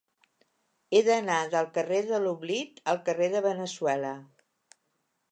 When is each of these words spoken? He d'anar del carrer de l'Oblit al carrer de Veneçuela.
He 0.93 1.01
d'anar 1.07 1.35
del 1.55 1.67
carrer 1.75 1.99
de 2.11 2.19
l'Oblit 2.23 2.81
al 2.93 2.99
carrer 3.09 3.27
de 3.35 3.43
Veneçuela. 3.47 4.15